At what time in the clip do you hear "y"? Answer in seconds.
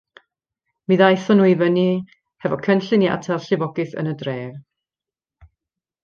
4.13-4.17